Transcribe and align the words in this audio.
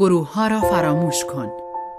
گروه 0.00 0.32
ها 0.32 0.46
را 0.46 0.60
فراموش 0.60 1.24
کن. 1.24 1.50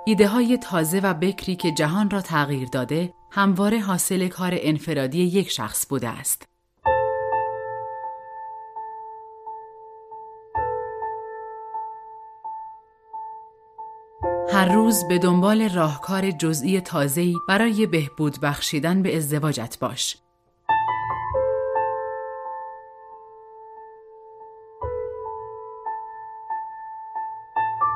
ایده 0.05 0.27
های 0.27 0.57
تازه 0.57 0.99
و 0.99 1.13
بکری 1.13 1.55
که 1.55 1.71
جهان 1.71 2.09
را 2.09 2.21
تغییر 2.21 2.67
داده 2.67 3.13
همواره 3.31 3.79
حاصل 3.79 4.27
کار 4.27 4.51
انفرادی 4.53 5.23
یک 5.23 5.49
شخص 5.49 5.87
بوده 5.87 6.09
است. 6.09 6.47
هر 14.51 14.73
روز 14.73 15.03
به 15.09 15.17
دنبال 15.17 15.69
راهکار 15.69 16.31
جزئی 16.31 16.81
تازه‌ای 16.81 17.35
برای 17.47 17.85
بهبود 17.85 18.39
بخشیدن 18.41 19.01
به 19.01 19.17
ازدواجت 19.17 19.77
باش. 19.79 20.17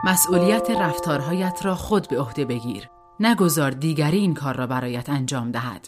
مسئولیت 0.05 0.71
رفتارهایت 0.71 1.59
را 1.63 1.75
خود 1.75 2.07
به 2.07 2.19
عهده 2.19 2.45
بگیر. 2.45 2.89
نگذار 3.19 3.71
دیگری 3.71 4.17
این 4.17 4.33
کار 4.33 4.55
را 4.55 4.67
برایت 4.67 5.09
انجام 5.09 5.51
دهد. 5.51 5.87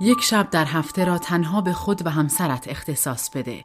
یک 0.00 0.20
شب 0.20 0.50
در 0.50 0.64
هفته 0.64 1.04
را 1.04 1.18
تنها 1.18 1.60
به 1.60 1.72
خود 1.72 2.06
و 2.06 2.10
همسرت 2.10 2.68
اختصاص 2.68 3.30
بده. 3.30 3.64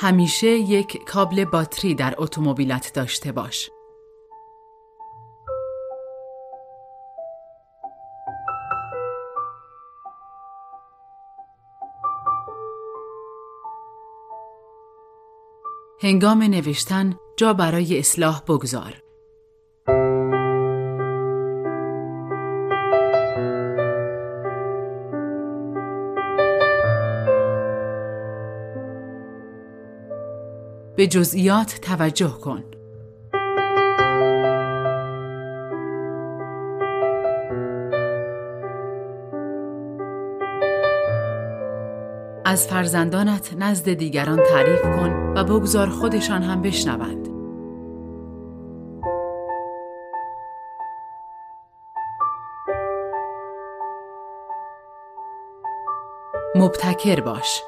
همیشه 0.00 0.46
یک 0.46 1.04
کابل 1.04 1.44
باتری 1.44 1.94
در 1.94 2.14
اتومبیلت 2.18 2.92
داشته 2.94 3.32
باش. 3.32 3.70
هنگام 16.02 16.42
نوشتن 16.42 17.16
جا 17.36 17.52
برای 17.52 17.98
اصلاح 17.98 18.42
بگذار. 18.48 19.07
به 30.98 31.06
جزئیات 31.06 31.78
توجه 31.82 32.28
کن. 32.28 32.64
از 42.44 42.68
فرزندانت 42.68 43.54
نزد 43.58 43.92
دیگران 43.92 44.42
تعریف 44.42 44.82
کن 44.82 45.34
و 45.36 45.44
بگذار 45.44 45.88
خودشان 45.88 46.42
هم 46.42 46.62
بشنوند. 46.62 47.28
مبتکر 56.54 57.20
باش. 57.20 57.62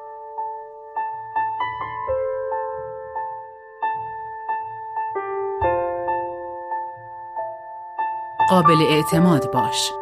قابل 8.50 8.82
اعتماد 8.82 9.52
باش. 9.52 9.92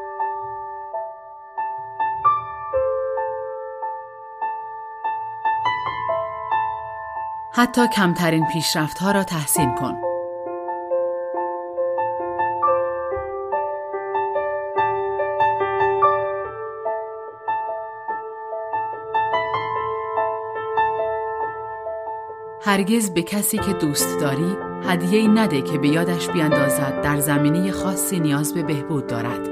حتی 7.52 7.88
کمترین 7.88 8.46
پیشرفت 8.46 8.98
ها 8.98 9.12
را 9.12 9.24
تحسین 9.24 9.74
کن. 9.74 9.94
هرگز 22.60 23.10
به 23.14 23.22
کسی 23.22 23.58
که 23.58 23.72
دوست 23.72 24.20
داری 24.20 24.67
هدیه 24.82 25.28
نده 25.28 25.62
که 25.62 25.78
به 25.78 25.88
یادش 25.88 26.30
بیاندازد 26.30 27.02
در 27.02 27.18
زمینه 27.20 27.70
خاصی 27.70 28.20
نیاز 28.20 28.54
به 28.54 28.62
بهبود 28.62 29.06
دارد. 29.06 29.48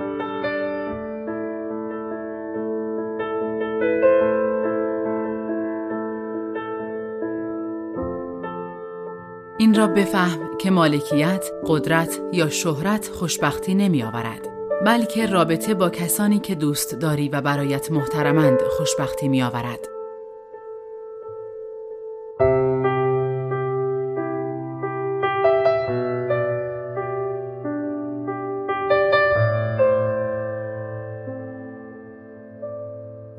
این 9.59 9.75
را 9.75 9.87
بفهم 9.87 10.57
که 10.59 10.71
مالکیت، 10.71 11.51
قدرت 11.67 12.21
یا 12.33 12.49
شهرت 12.49 13.09
خوشبختی 13.09 13.75
نمی 13.75 14.03
آورد. 14.03 14.49
بلکه 14.87 15.27
رابطه 15.27 15.75
با 15.75 15.91
کسانی 15.91 16.39
که 16.39 16.55
دوست 16.55 16.95
داری 16.95 17.29
و 17.29 17.41
برایت 17.41 17.93
محترمند 17.93 18.61
خوشبختی 18.63 19.29
می 19.29 19.43
آورد. 19.43 19.96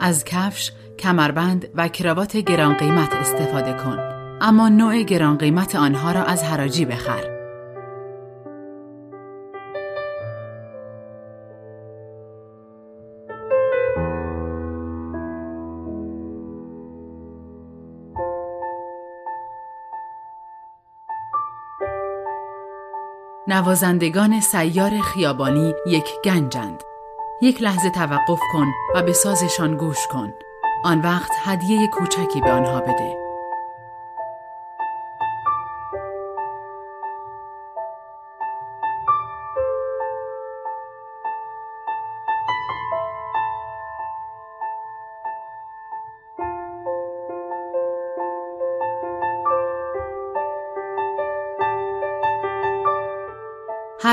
از 0.07 0.25
کفش، 0.25 0.71
کمربند 0.99 1.67
و 1.75 1.87
کراوات 1.87 2.37
گران 2.37 2.73
قیمت 2.73 3.13
استفاده 3.13 3.73
کن. 3.73 3.99
اما 4.41 4.69
نوع 4.69 5.03
گران 5.03 5.37
قیمت 5.37 5.75
آنها 5.75 6.11
را 6.11 6.23
از 6.23 6.43
حراجی 6.43 6.85
بخر. 6.85 7.37
نوازندگان 23.47 24.39
سیار 24.39 25.01
خیابانی 25.01 25.73
یک 25.87 26.05
گنجند. 26.25 26.86
یک 27.41 27.61
لحظه 27.61 27.89
توقف 27.89 28.39
کن 28.53 28.67
و 28.95 29.01
به 29.03 29.13
سازشان 29.13 29.77
گوش 29.77 30.07
کن. 30.11 30.33
آن 30.83 31.01
وقت 31.01 31.31
هدیه 31.43 31.87
کوچکی 31.87 32.41
به 32.41 32.51
آنها 32.51 32.81
بده. 32.81 33.26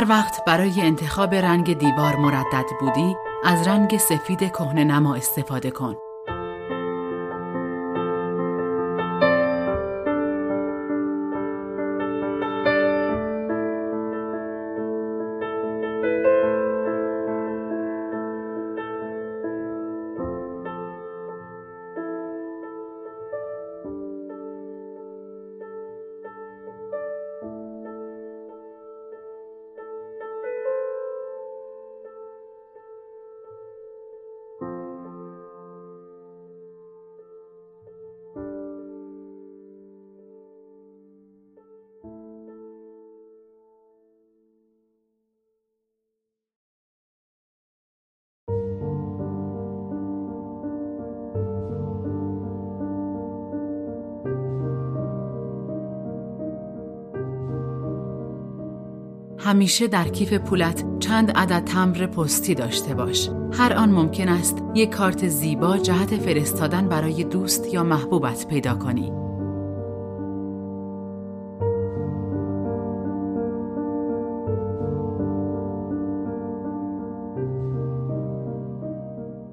هر 0.04 0.10
وقت 0.10 0.44
برای 0.44 0.80
انتخاب 0.80 1.34
رنگ 1.34 1.78
دیوار 1.78 2.16
مردد 2.16 2.66
بودی 2.80 3.16
از 3.44 3.68
رنگ 3.68 3.96
سفید 3.96 4.38
کهنه 4.38 4.84
نما 4.84 5.14
استفاده 5.14 5.70
کن. 5.70 5.96
همیشه 59.54 59.86
در 59.88 60.08
کیف 60.08 60.32
پولت 60.32 60.84
چند 60.98 61.30
عدد 61.30 61.64
تمبر 61.64 62.06
پستی 62.06 62.54
داشته 62.54 62.94
باش. 62.94 63.30
هر 63.52 63.72
آن 63.72 63.90
ممکن 63.90 64.28
است 64.28 64.62
یک 64.74 64.90
کارت 64.90 65.28
زیبا 65.28 65.78
جهت 65.78 66.16
فرستادن 66.16 66.88
برای 66.88 67.24
دوست 67.24 67.74
یا 67.74 67.84
محبوبت 67.84 68.46
پیدا 68.46 68.74
کنی. 68.74 69.12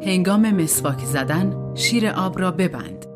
هنگام 0.05 0.51
مسواک 0.51 0.99
زدن 0.99 1.73
شیر 1.75 2.07
آب 2.07 2.39
را 2.39 2.51
ببند. 2.51 3.10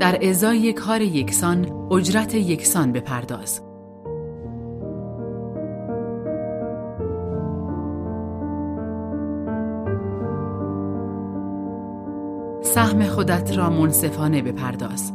در 0.00 0.28
ازای 0.28 0.72
کار 0.72 1.02
یکسان 1.02 1.88
اجرت 1.92 2.34
یکسان 2.34 2.92
بپرداز. 2.92 3.60
سهم 12.62 13.06
خودت 13.06 13.58
را 13.58 13.70
منصفانه 13.70 14.42
بپرداز. 14.42 15.12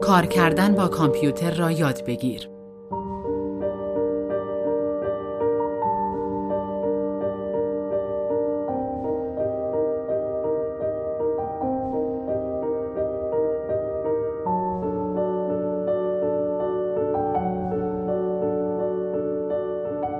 کار 0.00 0.26
کردن 0.26 0.74
با 0.74 0.88
کامپیوتر 0.88 1.50
را 1.50 1.70
یاد 1.70 2.04
بگیر. 2.04 2.55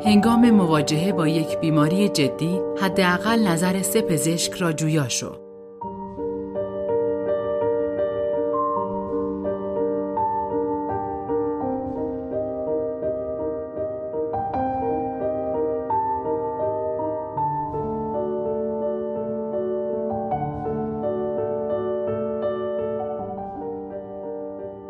هنگام 0.06 0.50
مواجهه 0.50 1.12
با 1.12 1.28
یک 1.28 1.58
بیماری 1.58 2.08
جدی 2.08 2.60
حداقل 2.80 3.48
نظر 3.48 3.82
سه 3.82 4.02
پزشک 4.02 4.52
را 4.52 4.72
جویا 4.72 5.08
شو. 5.08 5.32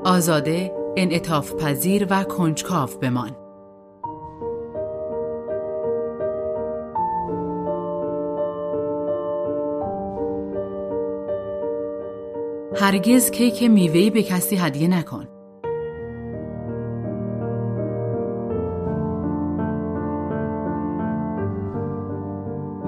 آزاده، 0.05 0.73
انعطاف 0.97 1.53
پذیر 1.55 2.07
و 2.11 2.25
کنجکاو 2.25 2.91
بمان. 3.03 3.46
هرگز 12.87 13.31
کیک 13.31 13.63
میوهی 13.63 14.11
به 14.11 14.23
کسی 14.23 14.57
هدیه 14.57 14.89
نکن. 14.89 15.25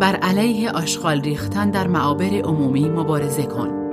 بر 0.00 0.16
علیه 0.16 0.70
آشغال 0.70 1.20
ریختن 1.20 1.70
در 1.70 1.86
معابر 1.86 2.24
عمومی 2.24 2.88
مبارزه 2.88 3.42
کن. 3.42 3.87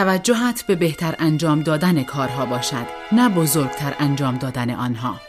توجهت 0.00 0.66
به 0.66 0.76
بهتر 0.76 1.14
انجام 1.18 1.62
دادن 1.62 2.02
کارها 2.02 2.46
باشد 2.46 2.86
نه 3.12 3.28
بزرگتر 3.28 3.94
انجام 3.98 4.38
دادن 4.38 4.70
آنها 4.70 5.20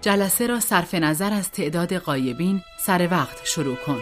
جلسه 0.00 0.46
را 0.46 0.60
صرف 0.60 0.94
نظر 0.94 1.32
از 1.32 1.50
تعداد 1.50 1.92
قایبین 1.94 2.62
سر 2.78 3.08
وقت 3.10 3.40
شروع 3.44 3.76
کن. 3.76 4.00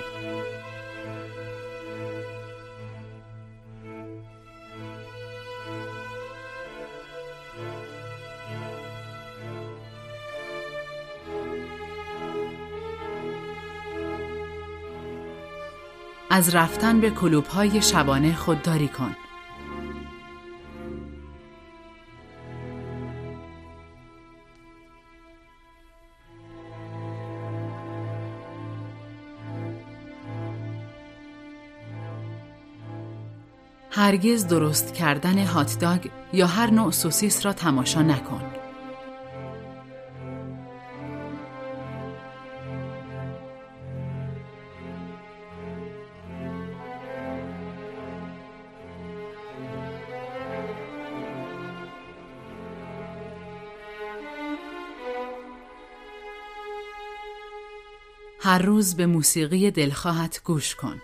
از 16.35 16.55
رفتن 16.55 17.01
به 17.01 17.11
کلوب 17.11 17.47
های 17.47 17.83
شبانه 17.83 18.35
خودداری 18.35 18.89
کن. 18.89 19.17
هرگز 33.91 34.47
درست 34.47 34.95
کردن 34.95 35.39
هاتداگ 35.39 36.07
یا 36.33 36.47
هر 36.47 36.71
نوع 36.71 36.91
سوسیس 36.91 37.47
را 37.47 37.53
تماشا 37.53 38.03
نکن. 38.03 38.64
هر 58.55 58.63
روز 58.63 58.97
به 58.97 59.07
موسیقی 59.07 59.71
دلخواهت 59.71 60.41
گوش 60.45 60.75
کن. 60.75 61.01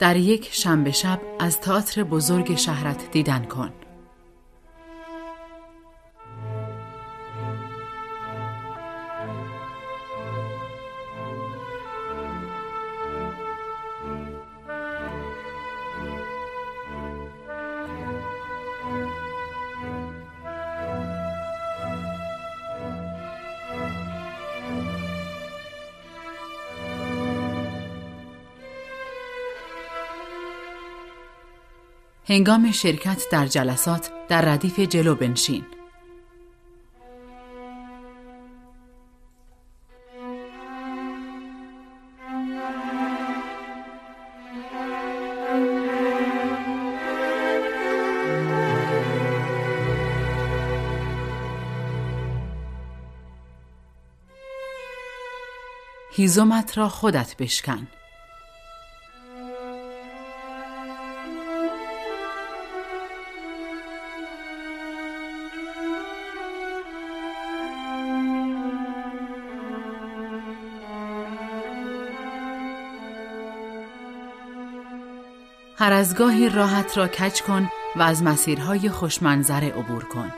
در 0.00 0.16
یک 0.16 0.48
شنبه 0.52 0.90
شب 0.90 1.20
از 1.38 1.60
تئاتر 1.60 2.02
بزرگ 2.02 2.56
شهرت 2.56 3.10
دیدن 3.10 3.44
کن. 3.44 3.72
هنگام 32.30 32.72
شرکت 32.72 33.22
در 33.32 33.46
جلسات 33.46 34.10
در 34.28 34.42
ردیف 34.42 34.80
جلو 34.80 35.14
بنشین. 35.14 35.64
هیزمت 56.12 56.78
را 56.78 56.88
خودت 56.88 57.36
بشکن. 57.36 57.88
هر 75.80 75.92
از 75.92 76.14
گاهی 76.14 76.48
راحت 76.48 76.98
را 76.98 77.08
کج 77.08 77.42
کن 77.42 77.68
و 77.96 78.02
از 78.02 78.22
مسیرهای 78.22 78.88
خوشمنظره 78.88 79.68
عبور 79.68 80.04
کن. 80.04 80.32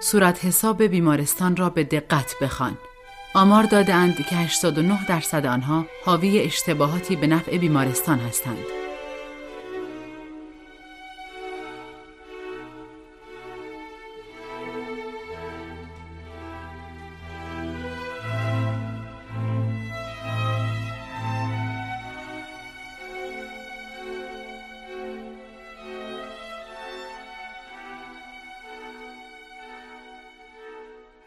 صورت 0.00 0.44
حساب 0.44 0.82
بیمارستان 0.82 1.56
را 1.56 1.70
به 1.70 1.84
دقت 1.84 2.34
بخوان. 2.42 2.78
آمار 3.34 3.62
دادهاند 3.62 4.16
که 4.16 4.36
89 4.36 5.06
درصد 5.06 5.46
آنها 5.46 5.86
حاوی 6.04 6.40
اشتباهاتی 6.40 7.16
به 7.16 7.26
نفع 7.26 7.58
بیمارستان 7.58 8.18
هستند. 8.18 8.77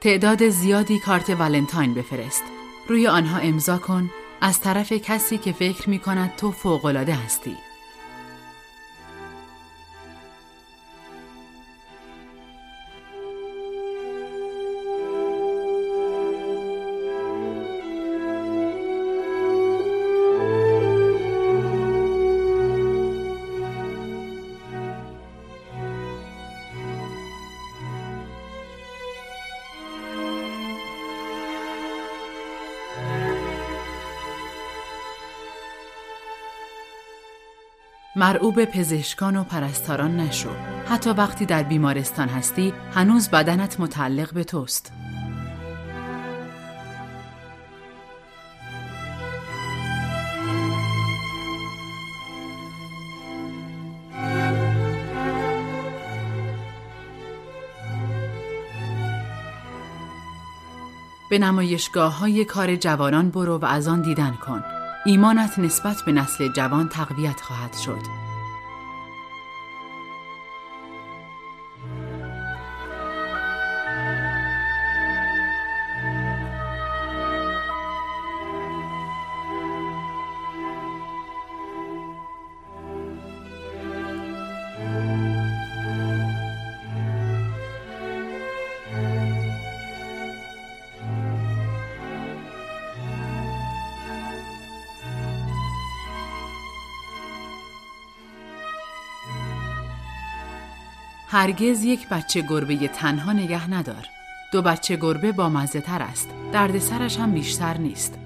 تعداد 0.02 0.50
زیادی 0.50 1.00
کارت 1.00 1.30
ولنتاین 1.30 1.94
بفرست. 1.94 2.44
روی 2.88 3.08
آنها 3.08 3.40
امضا 3.40 3.78
کن 3.78 4.10
از 4.42 4.60
طرف 4.60 4.94
کسی 4.94 5.38
که 5.38 5.52
فکر 5.52 5.90
می 5.90 6.00
کند 6.00 6.36
تو 6.36 6.52
فوقالعاده 6.52 7.14
هستی. 7.14 7.58
مرعوب 38.32 38.66
پزشکان 38.66 39.36
و 39.36 39.44
پرستاران 39.44 40.18
نشو. 40.18 40.50
حتی 40.88 41.10
وقتی 41.10 41.46
در 41.46 41.64
بیمارستان 41.64 42.30
هستی 42.30 42.74
هنوز 42.94 43.30
بدنت 43.30 43.80
متعلق 43.80 44.34
به 44.34 44.44
توست. 44.44 44.92
به 61.30 61.40
نمایشگاه 61.40 62.20
های 62.20 62.46
کار 62.46 62.76
جوانان 62.76 63.30
برو 63.30 63.58
و 63.58 63.66
از 63.66 63.88
آن 63.88 64.02
دیدن 64.02 64.32
کن. 64.32 64.64
ایمانت 65.06 65.60
نسبت 65.60 66.02
به 66.06 66.12
نسل 66.12 66.54
جوان 66.54 66.90
تقویت 66.90 67.42
خواهد 67.42 67.74
شد. 67.74 68.21
هرگز 101.34 101.84
یک 101.84 102.08
بچه 102.10 102.42
گربه 102.42 102.88
تنها 102.88 103.34
نگه 103.34 103.70
ندار. 103.70 104.10
دو 104.52 104.62
بچه 104.62 104.96
گربه 104.96 105.32
با 105.32 105.50
مزه 105.50 105.82
تر 105.82 106.02
است. 106.02 106.30
درد 106.54 106.80
سرش 106.80 107.18
هم 107.18 107.32
بیشتر 107.32 107.78
نیست. 107.78 108.21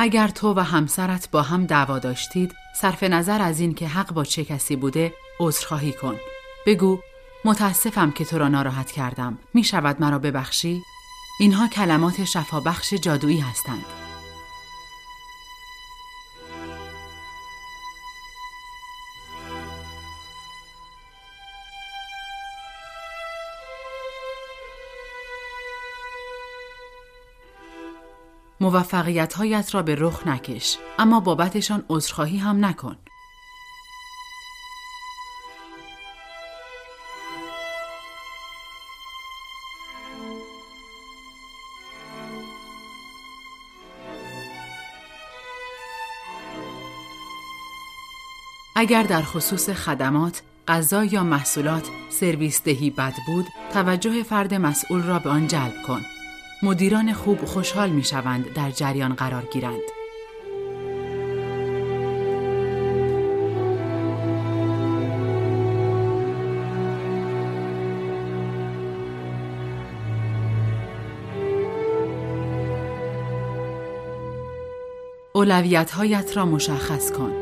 اگر 0.00 0.28
تو 0.28 0.54
و 0.54 0.60
همسرت 0.60 1.30
با 1.30 1.42
هم 1.42 1.66
دعوا 1.66 1.98
داشتید 1.98 2.54
صرف 2.74 3.02
نظر 3.02 3.42
از 3.42 3.60
این 3.60 3.74
که 3.74 3.88
حق 3.88 4.12
با 4.12 4.24
چه 4.24 4.44
کسی 4.44 4.76
بوده 4.76 5.14
عذرخواهی 5.40 5.92
کن. 5.92 6.16
بگو 6.66 6.98
متاسفم 7.44 8.10
که 8.10 8.24
تو 8.24 8.38
را 8.38 8.48
ناراحت 8.48 8.90
کردم. 8.90 9.38
می 9.54 9.64
شود 9.64 10.00
مرا 10.00 10.18
ببخشی؟ 10.18 10.82
اینها 11.40 11.68
کلمات 11.68 12.24
شفابخش 12.24 12.94
جادویی 12.94 13.40
هستند. 13.40 13.97
موفقیت 28.70 29.34
هایت 29.34 29.74
را 29.74 29.82
به 29.82 29.94
رخ 29.98 30.26
نکش 30.26 30.78
اما 30.98 31.20
بابتشان 31.20 31.84
عذرخواهی 31.88 32.36
هم 32.38 32.64
نکن. 32.64 32.96
اگر 48.76 49.02
در 49.02 49.22
خصوص 49.22 49.70
خدمات 49.70 50.42
غذا 50.68 51.04
یا 51.04 51.24
محصولات 51.24 51.88
سرویس 52.10 52.62
دهی 52.62 52.90
بد 52.90 53.14
بود 53.26 53.46
توجه 53.72 54.22
فرد 54.22 54.54
مسئول 54.54 55.02
را 55.02 55.18
به 55.18 55.30
آن 55.30 55.46
جلب 55.46 55.74
کن. 55.86 56.17
مدیران 56.62 57.12
خوب 57.12 57.44
خوشحال 57.44 57.90
می 57.90 58.04
شوند 58.04 58.52
در 58.52 58.70
جریان 58.70 59.14
قرار 59.14 59.44
گیرند 59.52 59.82
اولویت 75.32 75.90
هایت 75.90 76.36
را 76.36 76.46
مشخص 76.46 77.12
کن. 77.12 77.32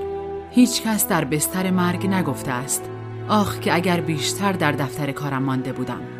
هیچ 0.50 0.82
کس 0.82 1.08
در 1.08 1.25
بستر 1.25 1.70
مرگ 1.70 2.06
نگفته 2.06 2.50
است. 2.50 2.85
آخ 3.28 3.61
که 3.61 3.75
اگر 3.75 4.00
بیشتر 4.00 4.52
در 4.52 4.73
دفتر 4.73 5.12
کارم 5.12 5.42
مانده 5.42 5.73
بودم. 5.73 6.15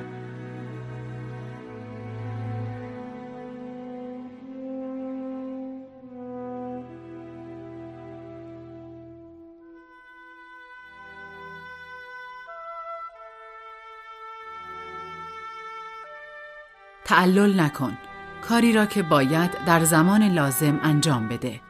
تعلل 17.07 17.61
نکن. 17.61 17.99
کاری 18.49 18.73
را 18.73 18.87
که 18.87 19.03
باید 19.03 19.65
در 19.65 19.85
زمان 19.85 20.23
لازم 20.23 20.81
انجام 20.83 21.29
بده. 21.29 21.61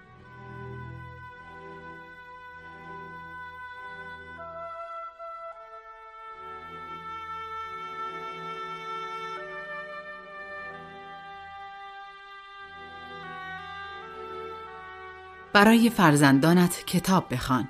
برای 15.52 15.90
فرزندانت 15.90 16.84
کتاب 16.86 17.34
بخوان. 17.34 17.68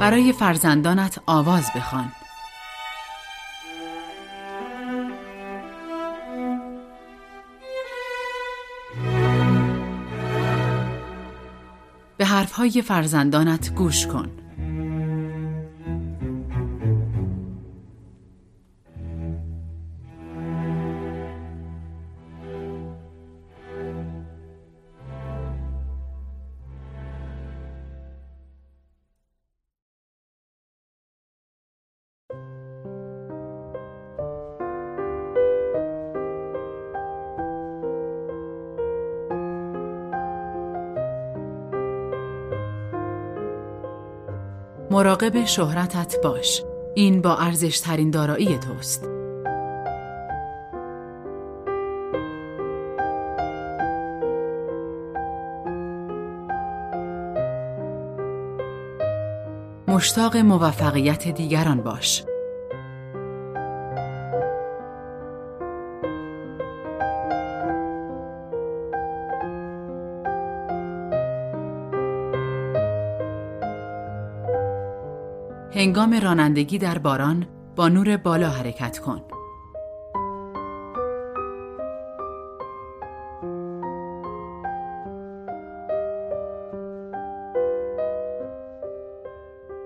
برای 0.00 0.32
فرزندانت 0.32 1.18
آواز 1.26 1.70
بخوان. 1.76 2.12
به 12.16 12.26
حرفهای 12.26 12.82
فرزندانت 12.82 13.74
گوش 13.74 14.06
کن. 14.06 14.37
مراقب 44.90 45.44
شهرتت 45.44 46.16
باش. 46.24 46.62
این 46.94 47.22
با 47.22 47.36
ارزش 47.36 47.80
ترین 47.80 48.10
دارایی 48.10 48.58
توست. 48.58 49.08
مشتاق 59.88 60.36
موفقیت 60.36 61.28
دیگران 61.28 61.82
باش. 61.82 62.24
هنگام 76.08 76.24
رانندگی 76.24 76.78
در 76.78 76.98
باران 76.98 77.46
با 77.76 77.88
نور 77.88 78.16
بالا 78.16 78.50
حرکت 78.50 78.98
کن. 78.98 79.20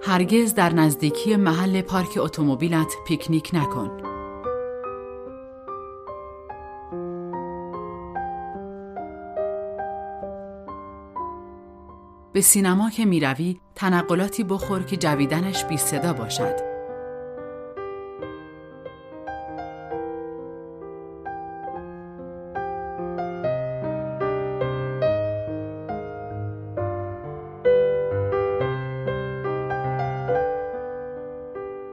هرگز 0.02 0.54
در 0.54 0.72
نزدیکی 0.72 1.36
محل 1.36 1.82
پارک 1.82 2.08
اتومبیلت 2.16 2.94
پیکنیک 3.06 3.50
نکن. 3.52 4.11
به 12.32 12.40
سینما 12.40 12.90
که 12.90 13.04
می‌روی 13.04 13.60
تنقلاتی 13.74 14.44
بخور 14.44 14.82
که 14.82 14.96
جویدنش 14.96 15.64
بی 15.64 15.76
صدا 15.76 16.12
باشد. 16.12 16.72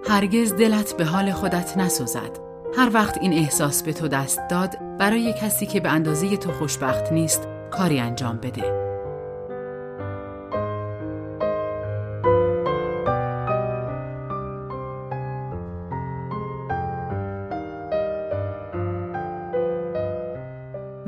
هرگز 0.10 0.54
دلت 0.54 0.98
به 0.98 1.06
حال 1.06 1.32
خودت 1.32 1.78
نسوزد. 1.78 2.40
هر 2.78 2.90
وقت 2.94 3.18
این 3.18 3.34
احساس 3.34 3.84
به 3.84 3.94
تو 3.94 4.08
دست 4.08 4.40
داد 4.50 4.98
برای 4.98 5.34
کسی 5.42 5.66
که 5.66 5.80
به 5.80 5.90
اندازه 5.90 6.38
تو 6.38 6.52
خوشبخت 6.52 7.12
نیست 7.12 7.48
کاری 7.72 8.00
انجام 8.00 8.38
بده. 8.38 8.89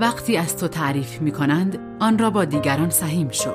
وقتی 0.02 0.38
از 0.38 0.58
تو 0.58 0.68
تعریف 0.68 1.22
می 1.22 1.32
کنند 1.32 1.80
آن 2.00 2.18
را 2.18 2.30
با 2.30 2.46
دیگران 2.46 2.90
سهیم 2.90 3.30
شو. 3.30 3.54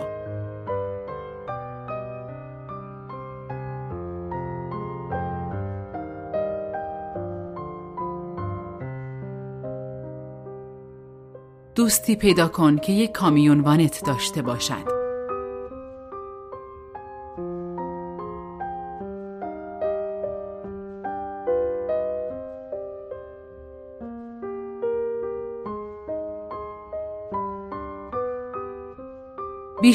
دوستی 11.74 12.16
پیدا 12.16 12.48
کن 12.48 12.76
که 12.76 12.92
یک 12.92 13.12
کامیون 13.12 13.60
وانت 13.60 14.04
داشته 14.04 14.42
باشد. 14.42 14.95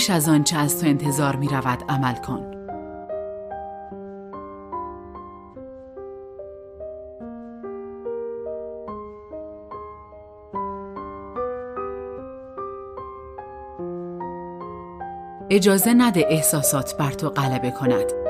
بیش 0.02 0.10
از 0.10 0.30
آنچه 0.30 0.58
از 0.58 0.82
تو 0.82 0.88
انتظار 0.88 1.36
می 1.36 1.48
رود 1.48 1.84
عمل 1.90 2.16
کن. 2.16 2.52
اجازه 15.50 15.94
نده 15.94 16.26
احساسات 16.30 16.98
بر 16.98 17.12
تو 17.12 17.30
غلبه 17.30 17.72
کند. 17.72 18.21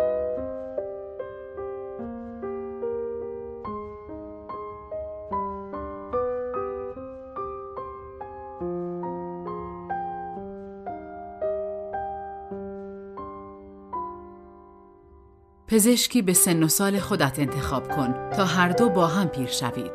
پزشکی 15.72 16.22
به 16.22 16.34
سن 16.34 16.64
و 16.64 16.68
سال 16.68 17.00
خودت 17.00 17.40
انتخاب 17.40 17.88
کن 17.88 18.30
تا 18.30 18.46
هر 18.46 18.70
دو 18.70 18.90
با 18.90 19.08
هم 19.08 19.28
پیر 19.28 19.48
شوید. 19.48 19.92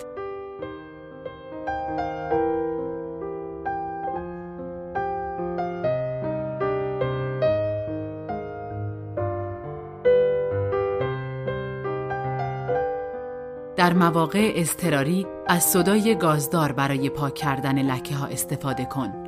در 13.76 13.92
مواقع 13.92 14.52
اضطراری 14.56 15.26
از 15.46 15.64
صدای 15.64 16.14
گازدار 16.14 16.72
برای 16.72 17.10
پاک 17.10 17.34
کردن 17.34 17.82
لکه 17.82 18.14
ها 18.14 18.26
استفاده 18.26 18.84
کن. 18.84 19.25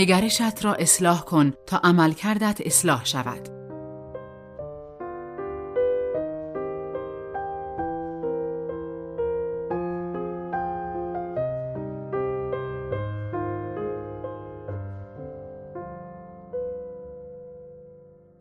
نگرشت 0.00 0.64
را 0.64 0.74
اصلاح 0.74 1.24
کن 1.24 1.52
تا 1.66 1.80
عملکردت 1.84 2.60
اصلاح 2.64 3.04
شود. 3.04 3.48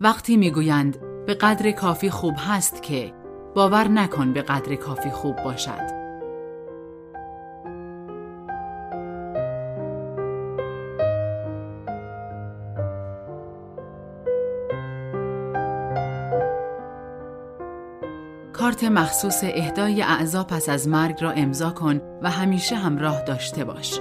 وقتی 0.02 0.38
می‌گویند 0.38 1.26
به 1.26 1.34
قدر 1.34 1.72
کافی 1.72 2.10
خوب 2.10 2.36
هست 2.38 2.84
که 2.84 3.14
باور 3.56 3.88
نکن 3.88 4.34
به 4.34 4.42
قدر 4.42 4.76
کافی 4.76 5.10
خوب 5.10 5.36
باشد. 5.36 5.99
مخصوص 18.90 19.44
اهدای 19.44 20.02
اعضا 20.02 20.44
پس 20.44 20.70
از 20.70 20.88
مرگ 20.88 21.24
را 21.24 21.32
امضا 21.32 21.70
کن 21.70 22.02
و 22.22 22.30
همیشه 22.30 22.76
همراه 22.76 23.22
داشته 23.22 23.64
باش. 23.64 24.00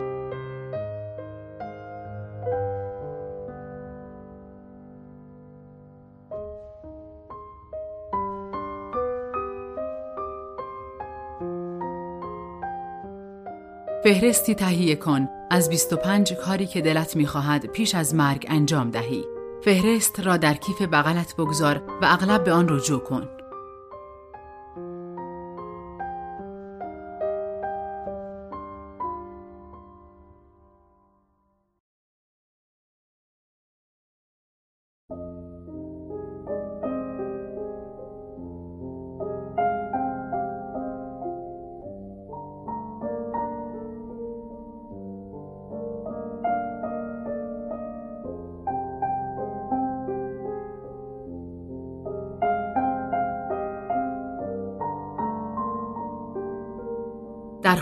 فهرستی 14.04 14.54
تهیه 14.54 14.96
کن 14.96 15.28
از 15.50 15.68
25 15.68 16.32
کاری 16.32 16.66
که 16.66 16.80
دلت 16.80 17.16
می‌خواهد 17.16 17.66
پیش 17.66 17.94
از 17.94 18.14
مرگ 18.14 18.46
انجام 18.48 18.90
دهی. 18.90 19.24
فهرست 19.64 20.20
را 20.20 20.36
در 20.36 20.54
کیف 20.54 20.82
بغلت 20.82 21.34
بگذار 21.36 21.82
و 22.02 22.04
اغلب 22.04 22.44
به 22.44 22.52
آن 22.52 22.68
رجوع 22.68 23.00
کن. 23.00 23.37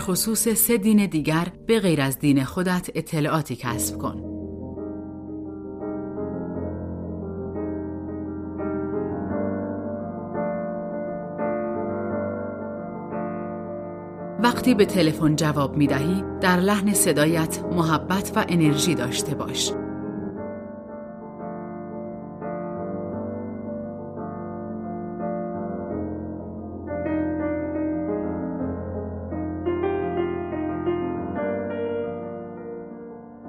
خصوص 0.07 0.47
سه 0.47 0.77
دین 0.77 1.05
دیگر 1.05 1.47
به 1.67 1.79
غیر 1.79 2.01
از 2.01 2.19
دین 2.19 2.43
خودت 2.43 2.89
اطلاعاتی 2.95 3.55
کسب 3.55 3.97
کن. 3.97 4.23
وقتی 14.43 14.75
به 14.75 14.85
تلفن 14.85 15.35
جواب 15.35 15.77
می 15.77 15.87
دهی 15.87 16.23
در 16.41 16.59
لحن 16.59 16.93
صدایت 16.93 17.59
محبت 17.71 18.31
و 18.35 18.45
انرژی 18.49 18.95
داشته 18.95 19.35
باش. 19.35 19.71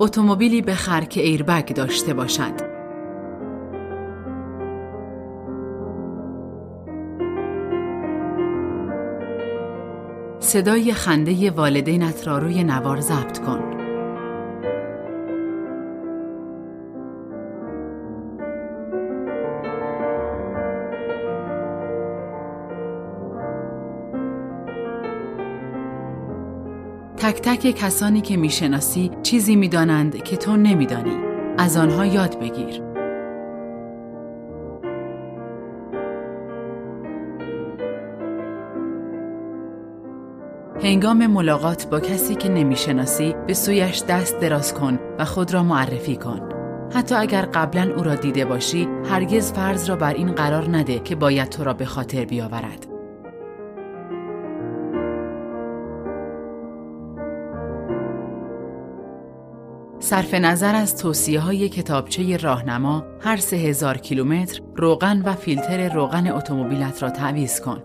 اتومبیلی 0.00 0.62
بخر 0.62 1.04
که 1.04 1.20
ایربگ 1.20 1.74
داشته 1.74 2.14
باشد. 2.14 2.78
صدای 10.40 10.92
خنده 10.92 11.50
والدینت 11.50 12.26
را 12.26 12.38
روی 12.38 12.64
نوار 12.64 13.00
ضبط 13.00 13.38
کن. 13.38 13.77
تک 27.18 27.40
تک 27.42 27.70
کسانی 27.70 28.20
که 28.20 28.36
می‌شناسی 28.36 29.10
چیزی 29.22 29.56
می‌دانند 29.56 30.22
که 30.22 30.36
تو 30.36 30.56
نمیدانی. 30.56 31.16
از 31.58 31.76
آنها 31.76 32.06
یاد 32.06 32.40
بگیر. 32.40 32.82
هنگام 40.82 41.26
ملاقات 41.26 41.86
با 41.90 42.00
کسی 42.00 42.34
که 42.34 42.48
نمی‌شناسی 42.48 43.34
به 43.46 43.54
سویش 43.54 44.02
دست 44.08 44.40
دراز 44.40 44.74
کن 44.74 44.98
و 45.18 45.24
خود 45.24 45.54
را 45.54 45.62
معرفی 45.62 46.16
کن. 46.16 46.48
حتی 46.94 47.14
اگر 47.14 47.42
قبلا 47.42 47.94
او 47.96 48.02
را 48.02 48.14
دیده 48.14 48.44
باشی 48.44 48.88
هرگز 49.10 49.52
فرض 49.52 49.88
را 49.88 49.96
بر 49.96 50.14
این 50.14 50.32
قرار 50.32 50.76
نده 50.76 50.98
که 50.98 51.14
باید 51.14 51.48
تو 51.48 51.64
را 51.64 51.74
به 51.74 51.84
خاطر 51.84 52.24
بیاورد. 52.24 52.97
صرف 60.08 60.34
نظر 60.34 60.74
از 60.74 60.96
توصیه 60.96 61.40
های 61.40 61.68
کتابچه 61.68 62.36
راهنما 62.36 63.04
هر 63.20 63.36
سه 63.36 63.56
هزار 63.56 63.98
کیلومتر 63.98 64.60
روغن 64.76 65.22
و 65.22 65.34
فیلتر 65.34 65.94
روغن 65.94 66.26
اتومبیلت 66.30 67.02
را 67.02 67.10
تعویض 67.10 67.60
کن. 67.60 67.82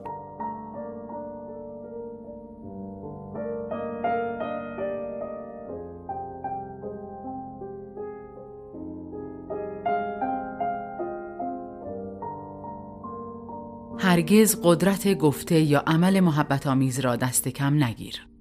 هرگز 13.99 14.59
قدرت 14.63 15.13
گفته 15.13 15.59
یا 15.59 15.83
عمل 15.88 16.19
محبت 16.19 16.67
آمیز 16.67 16.99
را 16.99 17.15
دست 17.15 17.47
کم 17.47 17.83
نگیر. 17.83 18.33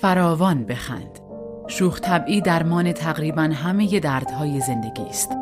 فراوان 0.00 0.64
بخند. 0.64 1.18
شوخ 1.66 2.00
طبعی 2.00 2.40
درمان 2.40 2.92
تقریبا 2.92 3.42
همه 3.42 4.00
دردهای 4.00 4.60
زندگی 4.60 5.02
است. 5.02 5.37